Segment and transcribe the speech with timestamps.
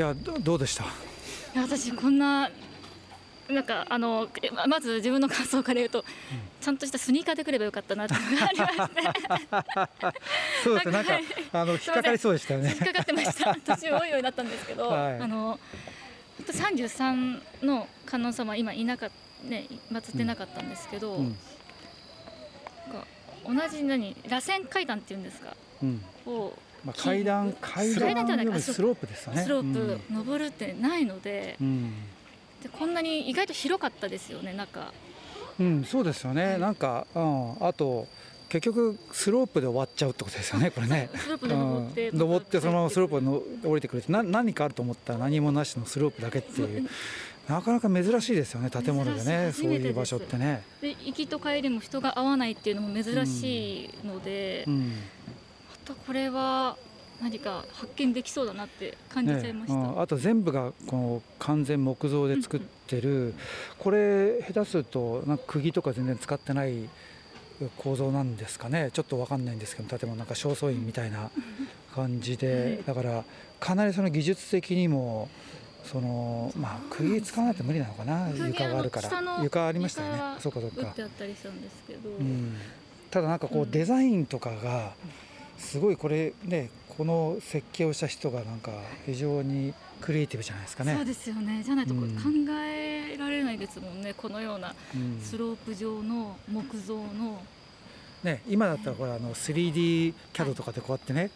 [0.00, 0.84] やどうでした？
[1.56, 2.50] 私こんな
[3.48, 4.28] なんかあの
[4.66, 6.04] まず自分の感想から言うと、うん、
[6.60, 8.14] ちゃんとしたスニーカーで来ればよかったなって
[9.50, 9.88] あ。
[10.64, 11.18] そうですなんか、
[11.52, 12.70] あの引っかかりそうでしたよね。
[12.70, 13.54] 引っかかってました。
[13.54, 15.60] 途中多いようになったんですけど、はい、あの
[16.50, 19.10] 三十三の観音様今いなか
[19.42, 21.36] ね祀ってなかったんですけど、うん、
[23.44, 29.42] 同じ何螺旋階段っていうんですか、うん、をまあ、階段階段じゃないかスロープですよね。
[29.42, 31.92] スロープ登るってないのでうん、
[32.62, 34.92] でこんなに意外と広かったですよね中。
[35.60, 38.08] うんそうですよね、はい、なんか、うん、あと
[38.48, 41.10] 結局スロープで終わっちゃうってことですよねこれね。
[41.14, 46.88] スロープで登って、うん、登ってそのままスロープの降りてくるってな何かあると思ったら何もなしのスロープだけっていう。
[47.48, 50.62] なかなか珍しいですよね建物でねそういう場所ってね。
[50.80, 54.92] で行きと帰りも人が合わないっていうのも珍しいので、うんうん
[55.84, 56.76] とこれは
[57.22, 63.26] 何か発見できそうだなって感じちゃいました、ね、あと全部がこの完全木造で作ってる、うん。
[63.26, 63.34] うん、
[63.78, 66.88] これ下手するとなんか釘とか全然使ってない
[67.76, 68.90] 構造なんですかね。
[68.92, 71.30] ちょっと分かんないんですけど建物なんか正倉院みたいな
[71.94, 73.24] 感じで、だから
[73.60, 75.28] かなりその技術的にも
[75.84, 78.28] そのまあ釘使わないと無理なのかな。
[78.30, 79.40] 床があるから。
[79.42, 80.20] 床ありましたよね。
[80.40, 80.94] そうかそうか、
[82.18, 82.56] うん、
[83.10, 84.94] ただなんかこうデザインとかが、
[85.58, 88.70] すごいこれねこの設計をした人がなんか
[89.06, 90.94] 非常にクリエイティブじゃないですかね。
[90.94, 91.62] そうですよね。
[91.64, 92.00] じゃないと考
[92.62, 94.10] えられないですもんね。
[94.10, 94.74] うん、このような
[95.22, 97.42] スロープ状の木造の。
[98.22, 101.30] ね、今だったらこれあの 3D キャドとかでこうやってね、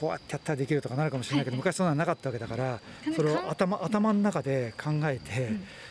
[0.00, 2.80] こうやってやったらできるとかなるかもしれないけど、昔そんなのなかったわけだから、
[3.14, 5.50] それを頭頭の中で考えて、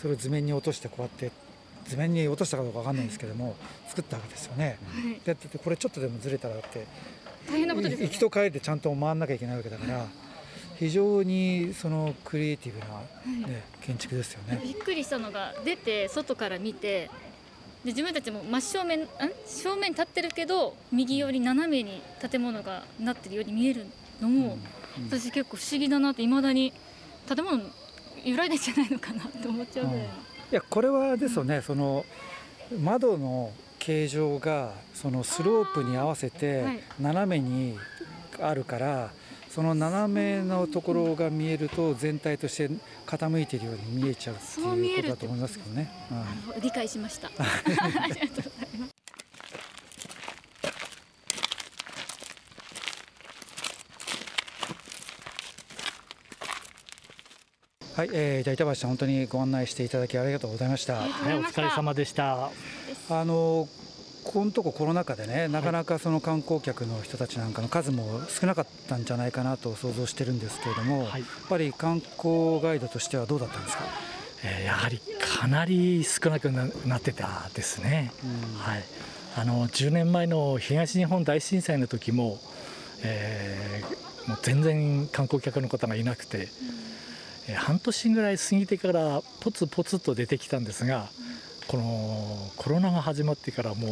[0.00, 1.30] それを図面に落としてこうやって
[1.86, 3.54] 図面に落としたかどうかわかんないんですけども、
[3.88, 4.78] 作ったわけですよね。
[5.24, 6.86] でこれちょっとでもずれたらだって
[7.48, 10.06] 大変なことです、ね、行きと帰りでちゃんと回らなきゃいけないわけだから
[10.78, 12.90] 非常にそのクリエイティブな、ね、
[13.54, 14.60] はい、建築ですよね。
[14.62, 17.10] びっくりしたのが出て外から見て
[17.84, 19.08] で自分たちも真正面ん？
[19.46, 23.86] 正面に立ってるけど右寄り斜めに建物がなってるように見える
[24.20, 24.58] のも、
[24.98, 26.72] うんうん、私結構不思議だなっていまだに
[27.28, 27.60] 建物
[28.24, 30.10] 揺らいでんじゃないのかなと思っちゃうぐらい、うん、い
[30.50, 32.04] やこれはですよね、その
[32.80, 37.76] 窓の形状がそのスロープに合わせて斜めに
[38.40, 39.10] あるから
[39.50, 42.70] その斜めのところが見えると全体として
[43.06, 45.90] 傾いているように見えちゃうっていうことだと思いますけどね。
[46.54, 47.28] うん、理解しました。
[57.94, 60.94] はい、えー、じゃあ板橋さん本当にご案内していただきありがとうございました。
[60.94, 62.50] はい、お疲れ様でした。
[63.10, 63.68] あの
[64.24, 73.84] このとこコロナ禍でねなかなかその観光客の人たちなんかの数も少なかったんじゃないかなと想像してるんですけれども、はい、やっぱり観光ガイドとしてはどうだったんですか、
[74.44, 78.84] えー、やはりかなり少なくなってたですね、うん、はい、
[79.36, 82.38] あの10年前の東日本大震災の時も、
[83.02, 86.48] えー、もう全然観光客の方がいなくて、
[87.48, 91.08] うん、半年ぐらい過ぎてからポツポツと出てきたんですが、
[91.72, 93.86] このコロナが始まってからも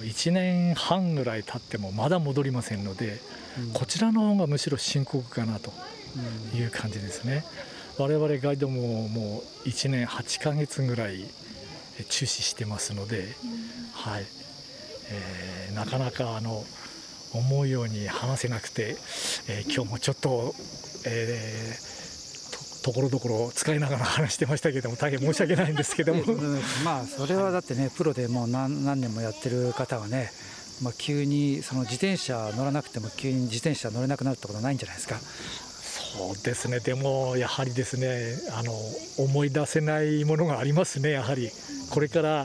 [0.00, 3.20] う1年半ぐらい経ってもまだ戻りませんので、
[3.58, 5.70] うん、こちらの方がむしろ深刻かなと
[6.56, 7.44] いう感じですね。
[7.98, 11.26] 我々ガイドももう1年8ヶ月ぐらい
[12.08, 13.26] 注視してますので、
[13.92, 14.24] はい。
[15.10, 16.64] えー、なかなかあの
[17.34, 18.96] 思うように話せなくて、
[19.48, 20.54] えー、今日もちょっと、
[21.04, 21.98] えー
[22.88, 26.22] ところどころ使いながら話してましたけども大変申し訳ないんですけども。
[26.84, 30.30] まあそれはだってねプロでもう何何年もやってる方はね
[30.80, 35.16] まあ、急にその自転車乗らなくても急に自転車乗れなくなるってことないんじゃないですか。
[35.16, 36.78] そうですね。
[36.78, 38.72] でもやはりですねあの
[39.18, 41.50] 思い出せないものがありますねやはり。
[41.90, 42.42] これから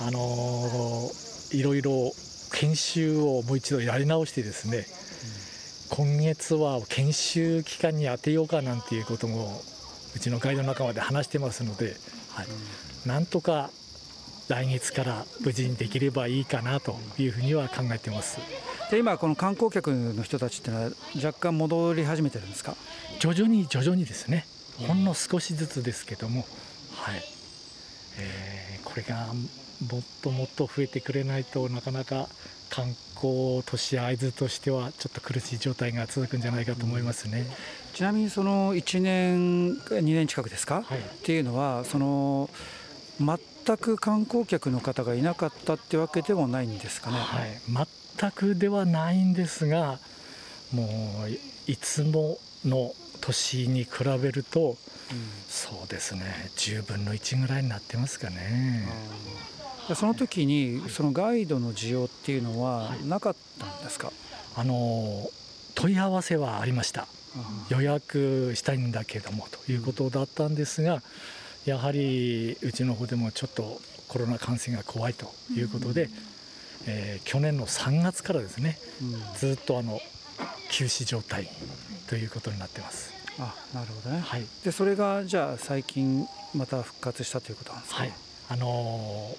[0.00, 1.10] あの
[1.52, 2.12] いろいろ
[2.54, 4.86] 研修をもう一度やり直してですね、
[5.98, 9.60] うん、今月は研修期間に当てようかなんていうことも
[10.16, 11.94] うちのガイド仲間で話してますので、
[12.32, 12.46] はい、
[13.06, 13.70] なんとか
[14.48, 18.38] 来月から無事にできればいいかなというふうには考えてます。
[18.90, 22.76] で今、この観光客の人たちっていうのは若干戻り始めてるんですか？
[23.18, 24.46] 徐々に徐々にですね、
[24.86, 26.46] ほんの少しずつですけども、
[26.94, 27.22] はい。
[28.18, 29.26] えー、これが
[29.90, 32.28] もっともっと増えてくれないとなかなか
[32.70, 37.46] 観光都市会津としてはちょっと苦しい状態が続くんじゃないかと思いますね。
[37.94, 42.48] ちなみにその1年2年近くですか、はい、っていうのはその
[43.18, 47.86] 全く観光客の方がいなかったってわけでもないんですかね、はい、
[48.20, 49.98] 全くではないんですが
[50.72, 50.84] も
[51.26, 53.90] ういつもの年に比
[54.22, 54.76] べると、
[55.48, 56.50] そうですね。
[56.56, 58.88] 10分の1ぐらいになってますかね。
[59.94, 64.12] その時にそのガイドの需要っていうのはなかったんですか、
[64.56, 65.30] あの
[65.74, 67.06] 問い合わせはありました。
[67.68, 71.02] 予約したいんだけどもということだったんですが
[71.66, 76.08] やはりうちの方でもちょっとコロナ感染が怖いということで、
[76.86, 78.78] えー、去年の3月からですね、
[79.36, 80.00] ずっとあの
[80.76, 81.48] 休止状態
[82.06, 83.10] ということになってます。
[83.38, 88.12] あなるほどね、はい、でそれがじゃあ最近また復活したということなんですか、はい、
[88.50, 89.30] あの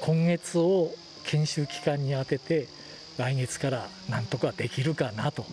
[0.00, 0.90] ー、今月を
[1.24, 2.68] 研修期間に当てて
[3.16, 5.46] 来月からなんとかできるかなと、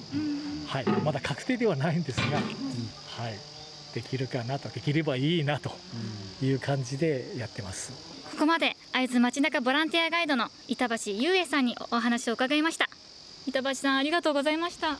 [0.67, 3.38] はい、まだ確定ではないんですが、うん、はい、
[3.94, 4.67] できるかなと。
[4.69, 5.71] できればいいなと
[6.41, 7.91] いう感じでやってます。
[8.31, 12.89] ここまで会津街中ボランティアガイドの板橋優恵さんにお話を伺いました
[13.47, 14.97] 板橋さんありがとうございました。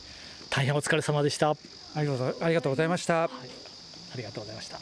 [0.50, 1.54] 大変お疲れ様でした。
[1.96, 3.30] ありがとうございました、はい、
[4.14, 4.78] ありがとうございました